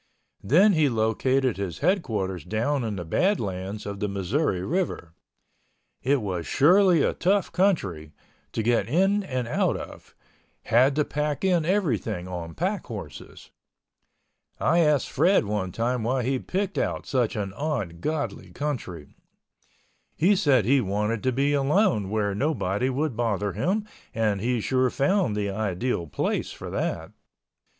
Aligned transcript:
Then 0.43 0.73
he 0.73 0.89
located 0.89 1.57
his 1.57 1.77
headquarters 1.77 2.43
down 2.43 2.83
in 2.83 2.95
the 2.95 3.05
Badlands 3.05 3.85
of 3.85 3.99
the 3.99 4.07
Missouri 4.09 4.65
River. 4.65 5.13
It 6.01 6.23
was 6.23 6.47
surely 6.47 7.03
a 7.03 7.13
tough 7.13 7.51
country, 7.51 8.11
to 8.53 8.63
get 8.63 8.89
in 8.89 9.21
and 9.21 9.47
out 9.47 9.77
of—had 9.77 10.95
to 10.95 11.05
pack 11.05 11.45
in 11.45 11.65
everything 11.65 12.27
on 12.27 12.55
pack 12.55 12.87
horses. 12.87 13.51
I 14.59 14.79
asked 14.79 15.11
Fred 15.11 15.45
one 15.45 15.71
time 15.71 16.01
why 16.01 16.23
he 16.23 16.39
picked 16.39 16.79
out 16.79 17.05
such 17.05 17.35
an 17.35 17.53
ungodly 17.55 18.49
country. 18.49 19.13
He 20.15 20.35
said 20.35 20.65
he 20.65 20.81
wanted 20.81 21.21
to 21.21 21.31
be 21.31 21.53
alone 21.53 22.09
where 22.09 22.33
nobody 22.33 22.89
would 22.89 23.15
bother 23.15 23.53
him 23.53 23.85
and 24.15 24.41
he 24.41 24.61
sure 24.61 24.89
found 24.89 25.35
the 25.35 25.51
ideal 25.51 26.07
place 26.07 26.49
for 26.51 26.71
that. 26.71 27.11